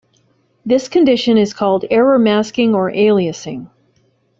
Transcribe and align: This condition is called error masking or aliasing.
This 0.65 0.89
condition 0.89 1.37
is 1.37 1.53
called 1.53 1.85
error 1.91 2.17
masking 2.17 2.73
or 2.73 2.89
aliasing. 2.91 3.67